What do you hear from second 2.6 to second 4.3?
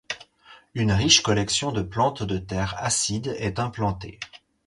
acide est implantée.